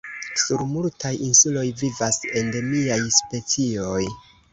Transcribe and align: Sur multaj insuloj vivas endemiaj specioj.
Sur 0.43 0.61
multaj 0.69 1.11
insuloj 1.25 1.65
vivas 1.81 2.17
endemiaj 2.41 2.97
specioj. 3.19 4.01